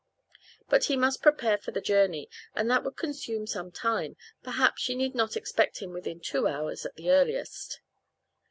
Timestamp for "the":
1.69-1.79, 6.95-7.11